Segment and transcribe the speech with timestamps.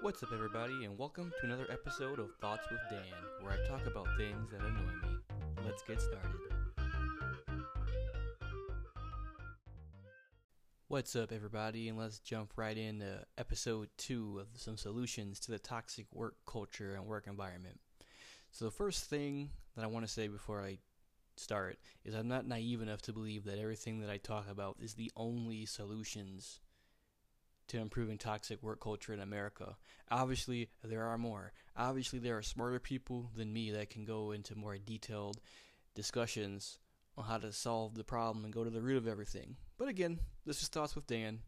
[0.00, 3.02] What's up, everybody, and welcome to another episode of Thoughts with Dan,
[3.40, 5.16] where I talk about things that annoy me.
[5.66, 6.30] Let's get started.
[10.86, 15.58] What's up, everybody, and let's jump right into episode two of some solutions to the
[15.58, 17.80] toxic work culture and work environment.
[18.52, 20.78] So, the first thing that I want to say before I
[21.36, 24.94] start is I'm not naive enough to believe that everything that I talk about is
[24.94, 26.60] the only solutions
[27.68, 29.76] to improving toxic work culture in America.
[30.10, 31.52] Obviously, there are more.
[31.76, 35.38] Obviously, there are smarter people than me that can go into more detailed
[35.94, 36.78] discussions
[37.16, 39.56] on how to solve the problem and go to the root of everything.
[39.76, 41.40] But again, this is Thoughts with Dan.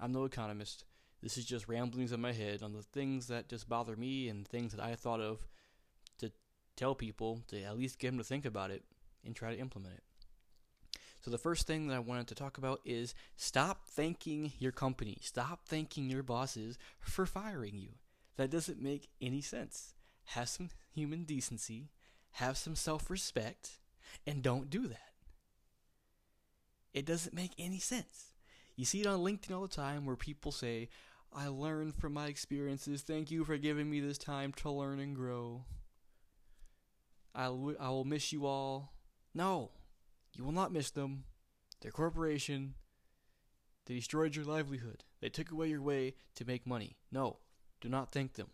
[0.00, 0.84] I'm no economist.
[1.22, 4.46] This is just ramblings in my head on the things that just bother me and
[4.46, 5.46] things that I thought of
[6.18, 6.30] to
[6.76, 8.84] tell people to at least get them to think about it
[9.24, 10.02] and try to implement it.
[11.26, 15.18] So, the first thing that I wanted to talk about is stop thanking your company,
[15.22, 17.88] stop thanking your bosses for firing you.
[18.36, 19.94] That doesn't make any sense.
[20.26, 21.90] Have some human decency,
[22.34, 23.80] have some self respect,
[24.24, 25.14] and don't do that.
[26.94, 28.26] It doesn't make any sense.
[28.76, 30.90] You see it on LinkedIn all the time where people say,
[31.34, 33.02] I learned from my experiences.
[33.02, 35.64] Thank you for giving me this time to learn and grow.
[37.34, 38.92] I will miss you all.
[39.34, 39.72] No,
[40.36, 41.24] you will not miss them.
[41.80, 42.74] They're corporation.
[43.86, 45.04] They destroyed your livelihood.
[45.20, 46.96] They took away your way to make money.
[47.10, 47.38] No,
[47.80, 48.48] do not thank them.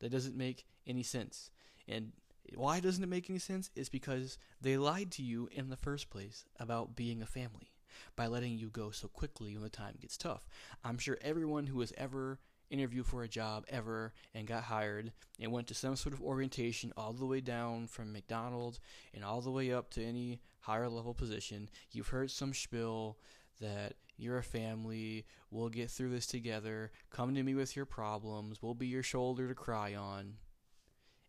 [0.00, 1.50] That doesn't make any sense.
[1.86, 2.12] And
[2.54, 3.70] why doesn't it make any sense?
[3.74, 7.72] Is because they lied to you in the first place about being a family
[8.16, 10.46] by letting you go so quickly when the time gets tough.
[10.84, 12.38] I'm sure everyone who has ever
[12.70, 16.92] interviewed for a job ever and got hired and went to some sort of orientation
[16.96, 18.80] all the way down from McDonald's
[19.14, 21.68] and all the way up to any higher level position.
[21.90, 23.18] You've heard some spiel
[23.60, 28.62] that you're a family, we'll get through this together, come to me with your problems,
[28.62, 30.34] we'll be your shoulder to cry on,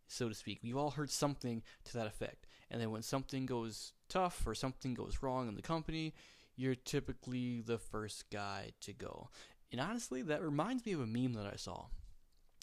[0.07, 0.59] so to speak.
[0.63, 2.47] We've all heard something to that effect.
[2.71, 6.13] And then when something goes tough or something goes wrong in the company,
[6.55, 9.29] you're typically the first guy to go.
[9.71, 11.85] And honestly, that reminds me of a meme that I saw.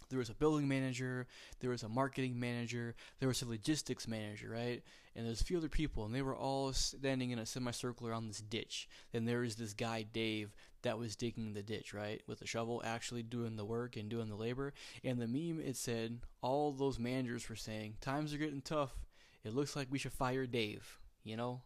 [0.08, 1.26] There was a building manager,
[1.58, 4.82] there was a marketing manager, there was a logistics manager, right?
[5.16, 8.28] And there's a few other people, and they were all standing in a semicircle around
[8.28, 8.88] this ditch.
[9.12, 12.22] And there was this guy, Dave, that was digging the ditch, right?
[12.28, 14.74] With a shovel, actually doing the work and doing the labor.
[15.02, 18.94] And the meme, it said, all those managers were saying, Times are getting tough.
[19.42, 21.62] It looks like we should fire Dave, you know?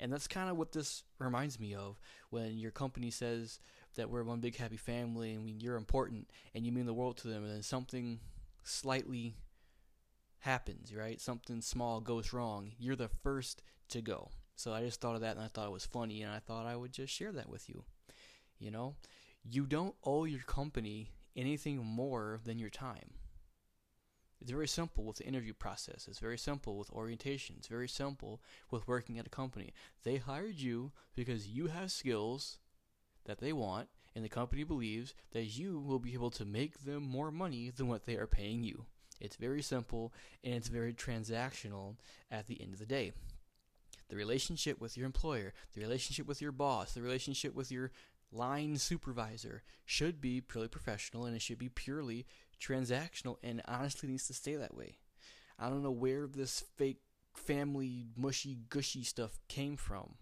[0.00, 1.98] And that's kind of what this reminds me of
[2.30, 3.58] when your company says
[3.98, 7.18] that we're one big happy family and we, you're important and you mean the world
[7.18, 8.20] to them, and then something
[8.62, 9.36] slightly
[10.38, 11.20] happens, right?
[11.20, 12.72] Something small goes wrong.
[12.78, 14.30] You're the first to go.
[14.56, 16.66] So I just thought of that and I thought it was funny and I thought
[16.66, 17.84] I would just share that with you.
[18.58, 18.94] You know,
[19.44, 23.14] you don't owe your company anything more than your time.
[24.40, 26.06] It's very simple with the interview process.
[26.08, 27.56] It's very simple with orientation.
[27.58, 29.72] It's very simple with working at a company.
[30.04, 32.58] They hired you because you have skills
[33.28, 37.04] that they want, and the company believes that you will be able to make them
[37.04, 38.86] more money than what they are paying you.
[39.20, 40.12] It's very simple
[40.42, 41.96] and it's very transactional
[42.30, 43.12] at the end of the day.
[44.08, 47.92] The relationship with your employer, the relationship with your boss, the relationship with your
[48.32, 52.26] line supervisor should be purely professional and it should be purely
[52.60, 54.98] transactional and honestly needs to stay that way.
[55.58, 57.00] I don't know where this fake
[57.34, 60.14] family mushy gushy stuff came from,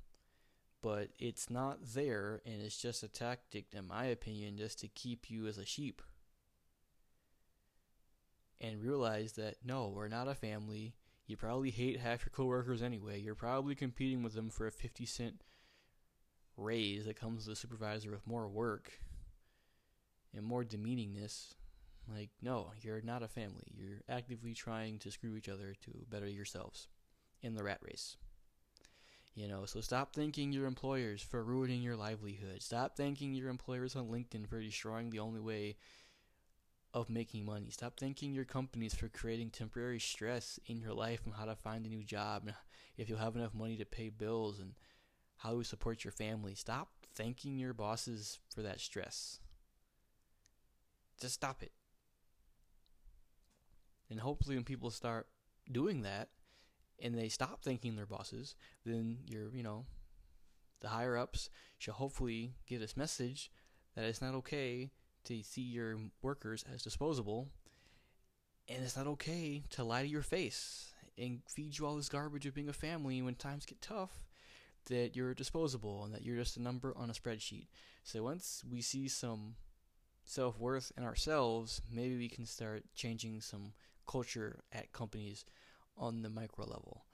[0.83, 5.31] but it's not there and it's just a tactic, in my opinion, just to keep
[5.31, 6.03] you as a sheep.
[8.61, 10.95] And realize that no, we're not a family.
[11.27, 13.21] You probably hate half your coworkers anyway.
[13.21, 15.43] You're probably competing with them for a 50 cent
[16.57, 19.01] raise that comes to the supervisor with more work
[20.35, 21.55] and more demeaningness.
[22.09, 23.73] Like, no, you're not a family.
[23.75, 26.89] You're actively trying to screw each other to better yourselves
[27.43, 28.17] in the rat race.
[29.37, 32.63] You know, so stop thanking your employers for ruining your livelihood.
[32.63, 35.77] Stop thanking your employers on LinkedIn for destroying the only way
[36.95, 37.69] of making money.
[37.69, 41.85] Stop thanking your companies for creating temporary stress in your life and how to find
[41.85, 42.55] a new job and
[42.97, 44.73] if you'll have enough money to pay bills and
[45.37, 46.55] how to support your family.
[46.55, 49.39] Stop thanking your bosses for that stress.
[51.21, 51.73] Just stop it.
[54.09, 55.27] And hopefully, when people start
[55.71, 56.31] doing that
[57.03, 58.55] and they stop thanking their bosses,
[58.85, 59.85] then your, you know,
[60.81, 63.51] the higher ups should hopefully get this message
[63.95, 64.91] that it's not okay
[65.25, 67.49] to see your workers as disposable
[68.69, 72.47] and it's not okay to lie to your face and feed you all this garbage
[72.47, 74.27] of being a family when times get tough
[74.89, 77.67] that you're disposable and that you're just a number on a spreadsheet.
[78.05, 79.55] So once we see some
[80.25, 83.73] self worth in ourselves, maybe we can start changing some
[84.07, 85.45] culture at companies
[85.97, 87.05] on the micro level.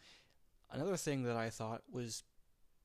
[0.71, 2.23] Another thing that I thought was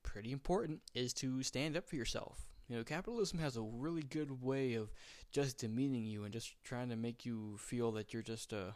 [0.02, 2.48] pretty important is to stand up for yourself.
[2.68, 4.92] You know, capitalism has a really good way of
[5.30, 8.74] just demeaning you and just trying to make you feel that you're just a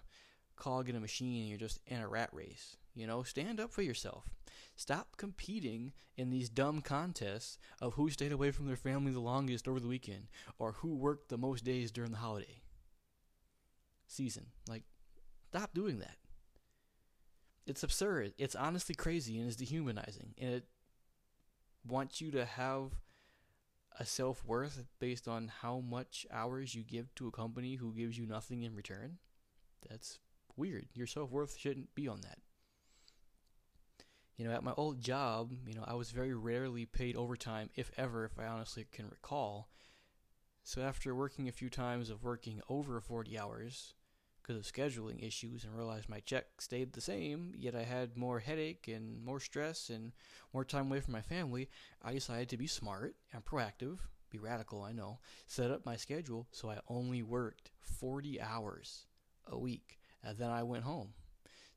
[0.56, 2.76] cog in a machine and you're just in a rat race.
[2.94, 4.24] You know, stand up for yourself.
[4.76, 9.68] Stop competing in these dumb contests of who stayed away from their family the longest
[9.68, 10.28] over the weekend
[10.58, 12.62] or who worked the most days during the holiday
[14.06, 14.46] season.
[14.68, 14.84] Like,
[15.48, 16.16] stop doing that.
[17.66, 18.32] It's absurd.
[18.38, 20.34] It's honestly crazy and it's dehumanizing.
[20.38, 20.64] And it
[21.86, 22.92] wants you to have
[23.98, 28.18] a self worth based on how much hours you give to a company who gives
[28.18, 29.18] you nothing in return.
[29.88, 30.18] That's
[30.56, 30.86] weird.
[30.94, 32.38] Your self worth shouldn't be on that.
[34.36, 37.90] You know, at my old job, you know, I was very rarely paid overtime, if
[37.96, 39.68] ever, if I honestly can recall.
[40.64, 43.94] So after working a few times of working over 40 hours
[44.42, 48.40] because of scheduling issues and realized my check stayed the same, yet I had more
[48.40, 50.12] headache and more stress and
[50.52, 51.68] more time away from my family,
[52.02, 53.98] I decided to be smart and proactive,
[54.30, 59.06] be radical, I know, set up my schedule so I only worked 40 hours
[59.46, 61.14] a week and then I went home.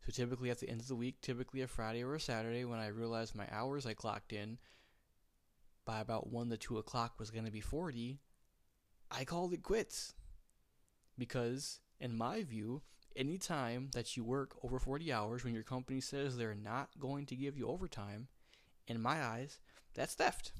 [0.05, 2.79] So typically at the end of the week, typically a Friday or a Saturday, when
[2.79, 4.57] I realized my hours I clocked in
[5.85, 8.19] by about 1 to 2 o'clock was going to be 40,
[9.11, 10.13] I called it quits.
[11.17, 12.81] Because, in my view,
[13.15, 17.25] any time that you work over 40 hours when your company says they're not going
[17.27, 18.27] to give you overtime,
[18.87, 19.59] in my eyes,
[19.93, 20.51] that's theft.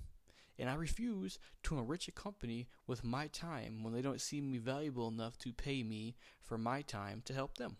[0.57, 4.57] And I refuse to enrich a company with my time when they don't see me
[4.57, 7.75] valuable enough to pay me for my time to help them.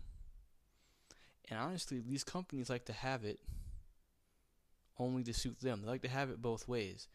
[1.48, 3.40] And honestly, these companies like to have it
[4.98, 5.82] only to suit them.
[5.82, 7.08] They like to have it both ways.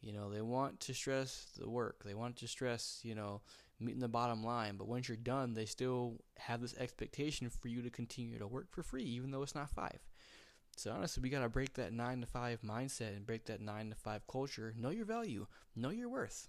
[0.00, 2.04] You know, they want to stress the work.
[2.04, 3.40] They want to stress, you know,
[3.78, 4.76] meeting the bottom line.
[4.76, 8.70] But once you're done, they still have this expectation for you to continue to work
[8.70, 9.98] for free, even though it's not five.
[10.76, 13.96] So honestly, we gotta break that nine to five mindset and break that nine to
[13.96, 14.74] five culture.
[14.76, 15.46] Know your value.
[15.74, 16.48] Know your worth.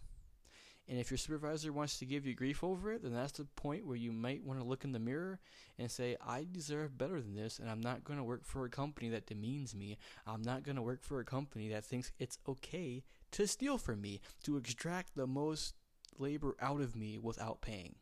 [0.89, 3.85] And if your supervisor wants to give you grief over it, then that's the point
[3.85, 5.39] where you might want to look in the mirror
[5.77, 8.69] and say, I deserve better than this, and I'm not going to work for a
[8.69, 9.97] company that demeans me.
[10.25, 14.00] I'm not going to work for a company that thinks it's okay to steal from
[14.00, 15.74] me, to extract the most
[16.19, 17.95] labor out of me without paying.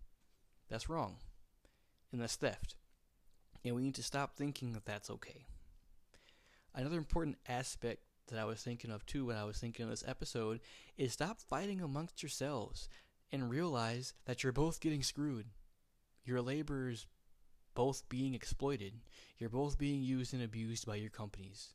[0.69, 1.17] That's wrong.
[2.11, 2.75] And that's theft.
[3.63, 5.45] And we need to stop thinking that that's okay.
[6.73, 10.03] Another important aspect that I was thinking of too when I was thinking of this
[10.07, 10.59] episode
[10.97, 12.89] is stop fighting amongst yourselves
[13.31, 15.47] and realize that you're both getting screwed.
[16.23, 17.05] Your labor is
[17.75, 18.93] both being exploited.
[19.37, 21.73] You're both being used and abused by your companies.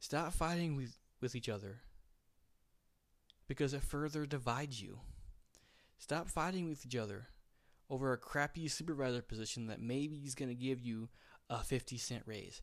[0.00, 1.80] Stop fighting with, with each other
[3.46, 4.98] because it further divides you.
[5.98, 7.28] Stop fighting with each other
[7.90, 11.08] over a crappy supervisor position that maybe is going to give you
[11.50, 12.62] a 50 cent raise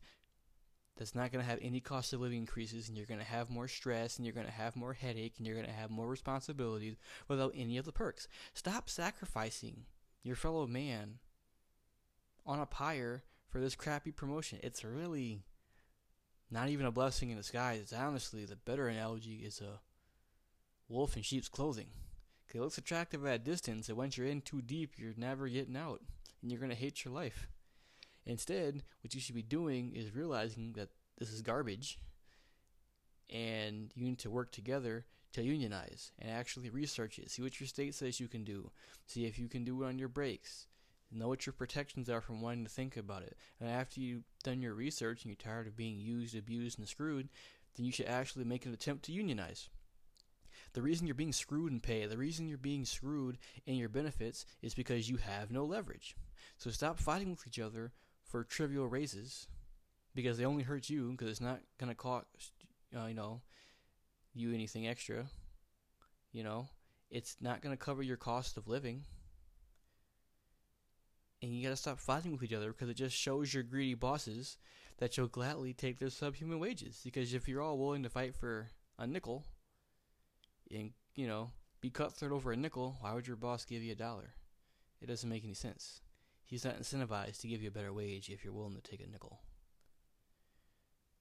[0.96, 3.48] that's not going to have any cost of living increases and you're going to have
[3.48, 6.06] more stress and you're going to have more headache and you're going to have more
[6.06, 6.96] responsibilities
[7.28, 8.28] without any of the perks.
[8.52, 9.84] Stop sacrificing
[10.22, 11.18] your fellow man
[12.44, 14.58] on a pyre for this crappy promotion.
[14.62, 15.42] It's really
[16.50, 17.80] not even a blessing in disguise.
[17.80, 19.80] It's honestly the better analogy is a
[20.88, 21.88] wolf in sheep's clothing.
[22.54, 25.76] It looks attractive at a distance, and once you're in too deep, you're never getting
[25.76, 26.02] out,
[26.40, 27.48] and you're going to hate your life.
[28.26, 31.98] Instead, what you should be doing is realizing that this is garbage
[33.30, 37.30] and you need to work together to unionize and actually research it.
[37.30, 38.70] See what your state says you can do.
[39.06, 40.66] See if you can do it on your breaks.
[41.10, 43.36] Know what your protections are from wanting to think about it.
[43.60, 47.28] And after you've done your research and you're tired of being used, abused, and screwed,
[47.76, 49.68] then you should actually make an attempt to unionize.
[50.74, 54.46] The reason you're being screwed in pay, the reason you're being screwed in your benefits
[54.62, 56.16] is because you have no leverage.
[56.56, 57.92] So stop fighting with each other
[58.24, 59.48] for trivial raises
[60.14, 62.26] because they only hurt you because it's not gonna cost
[62.96, 63.42] uh, you know
[64.34, 65.26] you anything extra.
[66.32, 66.68] You know,
[67.10, 69.04] it's not gonna cover your cost of living.
[71.42, 74.56] And you gotta stop fighting with each other because it just shows your greedy bosses
[74.98, 77.00] that you'll gladly take their subhuman wages.
[77.04, 79.44] Because if you're all willing to fight for a nickel,
[80.72, 81.50] and you know,
[81.80, 84.34] be cutthroat over a nickel, why would your boss give you a dollar?
[85.00, 86.00] It doesn't make any sense.
[86.44, 89.10] He's not incentivized to give you a better wage if you're willing to take a
[89.10, 89.40] nickel.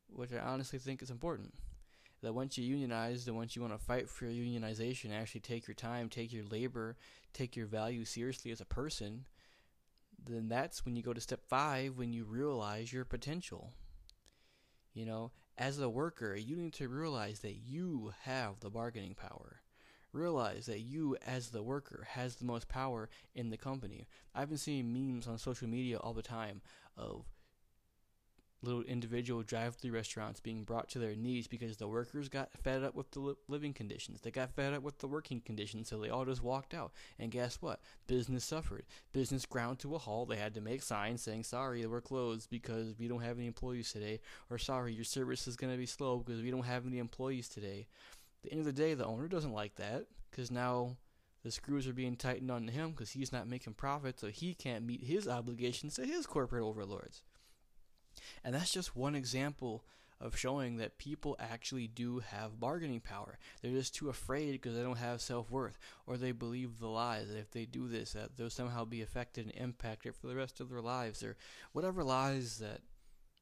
[0.08, 1.53] Which I honestly think is important.
[2.22, 5.67] That once you unionize, and once you want to fight for your unionization, actually take
[5.67, 6.98] your time, take your labor,
[7.34, 9.25] take your value seriously as a person,
[10.24, 13.74] then that's when you go to step five when you realize your potential.
[14.93, 19.62] You know, as a worker, you need to realize that you have the bargaining power.
[20.13, 24.08] Realize that you, as the worker, has the most power in the company.
[24.36, 26.62] I've been seeing memes on social media all the time
[26.98, 27.25] of
[28.63, 32.94] little individual drive-through restaurants being brought to their knees because the workers got fed up
[32.94, 34.22] with the li- living conditions.
[34.22, 36.91] They got fed up with the working conditions, so they all just walked out.
[37.18, 37.82] And guess what?
[38.08, 38.86] Business suffered.
[39.13, 40.30] Business ground to a halt.
[40.30, 43.91] They had to make signs saying, "Sorry, we're closed because we don't have any employees
[43.91, 47.00] today," or "Sorry, your service is going to be slow because we don't have any
[47.00, 47.88] employees today."
[48.44, 50.98] At the end of the day, the owner doesn't like that because now
[51.44, 54.86] the screws are being tightened on him because he's not making profit, so he can't
[54.86, 57.24] meet his obligations to his corporate overlords.
[58.44, 59.84] And that's just one example
[60.22, 63.39] of showing that people actually do have bargaining power.
[63.62, 67.39] They're just too afraid because they don't have self-worth or they believe the lies that
[67.39, 70.70] if they do this that they'll somehow be affected and impacted for the rest of
[70.70, 71.36] their lives or
[71.72, 72.82] whatever lies that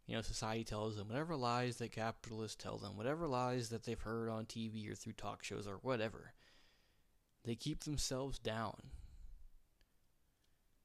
[0.07, 3.99] you know society tells them, whatever lies that capitalists tell them, whatever lies that they've
[3.99, 6.33] heard on TV or through talk shows or whatever.
[7.43, 8.75] They keep themselves down.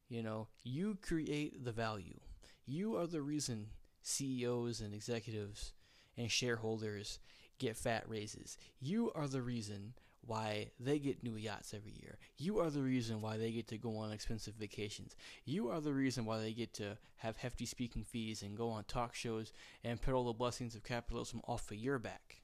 [0.09, 2.21] You know, you create the value.
[2.67, 3.67] You are the reason
[4.03, 5.73] CEOs and executives
[6.17, 7.19] and shareholders
[7.59, 8.59] get fat raises.
[8.81, 9.95] You are the reason
[10.27, 12.19] why they get new yachts every year.
[12.39, 15.17] You are the reason why they get to go on expensive vacations.
[15.45, 18.85] You are the reason why they get to have hefty speaking fees and go on
[18.85, 19.53] talk shows
[19.83, 22.37] and all the blessings of capitalism off of your back.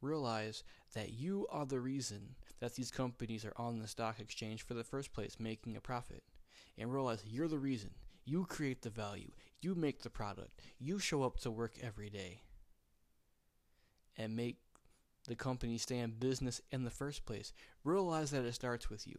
[0.00, 4.72] Realize that you are the reason that these companies are on the stock exchange for
[4.72, 6.22] the first place, making a profit.
[6.78, 7.90] And realize you're the reason.
[8.24, 9.30] You create the value.
[9.60, 10.60] You make the product.
[10.78, 12.42] You show up to work every day
[14.16, 14.58] and make
[15.26, 17.52] the company stay in business in the first place.
[17.84, 19.16] Realize that it starts with you.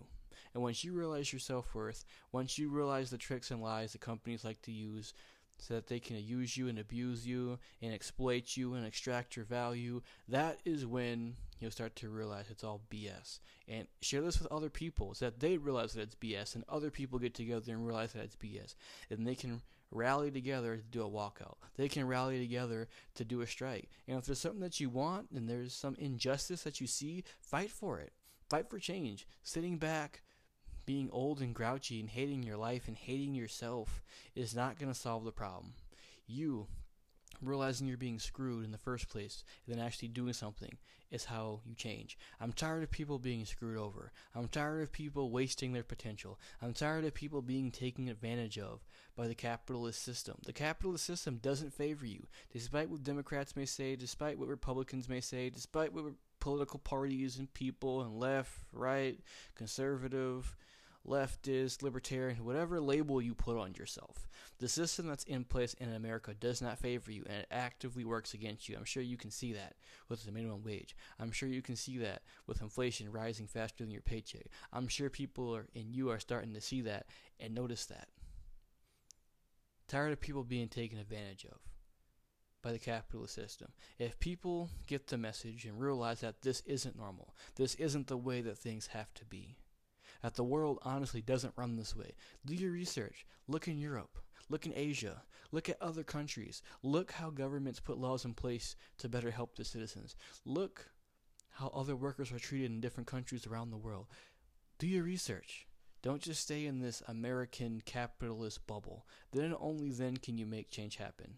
[0.53, 4.01] And once you realize your self worth, once you realize the tricks and lies that
[4.01, 5.13] companies like to use
[5.61, 9.45] so that they can use you and abuse you and exploit you and extract your
[9.45, 13.39] value, that is when you'll start to realize it's all BS.
[13.67, 16.89] And share this with other people so that they realize that it's BS and other
[16.89, 18.73] people get together and realize that it's BS.
[19.11, 21.57] And they can rally together to do a walkout.
[21.77, 23.89] They can rally together to do a strike.
[24.07, 27.69] And if there's something that you want and there's some injustice that you see, fight
[27.69, 28.13] for it.
[28.49, 29.27] Fight for change.
[29.43, 30.23] Sitting back,
[30.85, 34.01] being old and grouchy and hating your life and hating yourself
[34.35, 35.73] is not going to solve the problem.
[36.27, 36.67] You
[37.41, 40.77] realizing you're being screwed in the first place and then actually doing something
[41.09, 42.17] is how you change.
[42.39, 44.11] I'm tired of people being screwed over.
[44.33, 46.39] I'm tired of people wasting their potential.
[46.61, 48.85] I'm tired of people being taken advantage of
[49.15, 50.37] by the capitalist system.
[50.45, 55.19] The capitalist system doesn't favor you, despite what Democrats may say, despite what Republicans may
[55.19, 56.05] say, despite what
[56.41, 59.17] political parties and people and left, right,
[59.55, 60.57] conservative,
[61.07, 64.27] leftist, libertarian, whatever label you put on yourself.
[64.59, 68.33] The system that's in place in America does not favor you and it actively works
[68.33, 68.75] against you.
[68.77, 69.75] I'm sure you can see that
[70.09, 70.95] with the minimum wage.
[71.19, 74.47] I'm sure you can see that with inflation rising faster than your paycheck.
[74.71, 77.07] I'm sure people are, and you are starting to see that
[77.39, 78.09] and notice that.
[79.87, 81.70] Tired of people being taken advantage of
[82.61, 83.69] by the capitalist system.
[83.97, 88.41] If people get the message and realize that this isn't normal, this isn't the way
[88.41, 89.57] that things have to be,
[90.21, 92.13] that the world honestly doesn't run this way.
[92.45, 93.25] Do your research.
[93.47, 94.19] Look in Europe.
[94.49, 95.23] Look in Asia.
[95.51, 96.61] Look at other countries.
[96.83, 100.15] Look how governments put laws in place to better help the citizens.
[100.45, 100.91] Look
[101.51, 104.07] how other workers are treated in different countries around the world.
[104.77, 105.67] Do your research.
[106.01, 109.05] Don't just stay in this American capitalist bubble.
[109.31, 111.35] Then only then can you make change happen.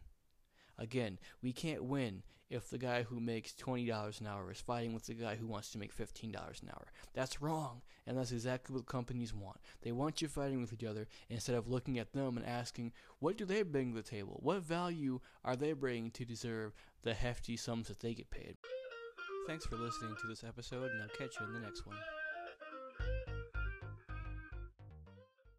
[0.84, 5.06] Again, we can't win if the guy who makes $20 an hour is fighting with
[5.06, 6.88] the guy who wants to make $15 an hour.
[7.14, 9.62] That's wrong, and that's exactly what companies want.
[9.82, 13.38] They want you fighting with each other instead of looking at them and asking, what
[13.38, 14.42] do they bring to the table?
[14.44, 18.58] What value are they bringing to deserve the hefty sums that they get paid?
[19.48, 21.98] Thanks for listening to this episode, and I'll catch you in the next one.